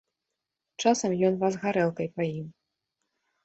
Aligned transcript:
Часам 0.85 1.11
ён 1.29 1.39
вас 1.45 1.59
гарэлкай 1.67 2.07
паіў. 2.19 2.45